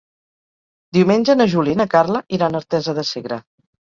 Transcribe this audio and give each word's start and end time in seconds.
Diumenge 0.97 1.35
na 1.41 1.47
Júlia 1.51 1.77
i 1.77 1.79
na 1.83 1.87
Carla 1.95 2.23
iran 2.39 2.57
a 2.57 2.61
Artesa 2.63 2.99
de 3.01 3.07
Segre. 3.13 3.41